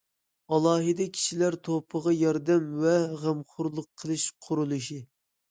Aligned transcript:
ئالاھىدە 0.55 1.05
كىشىلەر 1.17 1.57
توپىغا 1.67 2.13
ياردەم 2.21 2.65
ۋە 2.87 2.95
غەمخورلۇق 3.27 3.87
قىلىش 4.03 4.27
قۇرۇلۇشى. 4.49 5.01